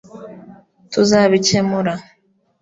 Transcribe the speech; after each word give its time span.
tuzabikemura 0.91 1.93